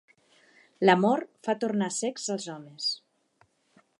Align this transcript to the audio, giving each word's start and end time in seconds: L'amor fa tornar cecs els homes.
L'amor 0.87 1.21
fa 1.49 1.55
tornar 1.65 1.91
cecs 1.99 2.27
els 2.37 2.49
homes. 2.57 2.91